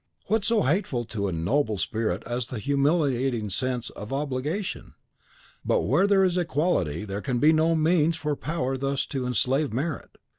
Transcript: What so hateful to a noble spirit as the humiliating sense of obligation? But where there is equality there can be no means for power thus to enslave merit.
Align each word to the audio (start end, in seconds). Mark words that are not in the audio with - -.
What 0.25 0.43
so 0.43 0.63
hateful 0.63 1.05
to 1.05 1.27
a 1.27 1.31
noble 1.31 1.77
spirit 1.77 2.23
as 2.25 2.47
the 2.47 2.57
humiliating 2.57 3.51
sense 3.51 3.91
of 3.91 4.11
obligation? 4.11 4.95
But 5.63 5.81
where 5.81 6.07
there 6.07 6.23
is 6.23 6.39
equality 6.39 7.05
there 7.05 7.21
can 7.21 7.37
be 7.37 7.53
no 7.53 7.75
means 7.75 8.17
for 8.17 8.35
power 8.35 8.77
thus 8.77 9.05
to 9.05 9.27
enslave 9.27 9.71
merit. 9.71 10.17